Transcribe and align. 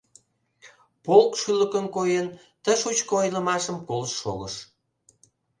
Полк 1.05 1.31
шӱлыкын 1.41 1.85
койын 1.95 2.27
ты 2.63 2.71
шучко 2.81 3.13
ойлымашым 3.21 3.77
колышт 3.87 4.17
шогыш. 4.21 4.55